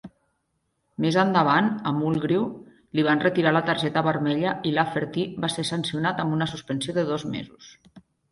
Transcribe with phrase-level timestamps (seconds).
[1.03, 2.47] Més endavant, a Mulgrew
[2.99, 7.07] li van retirar la targeta vermella i Lafferty va ser sancionat amb una suspensió de
[7.13, 7.71] dos mesos.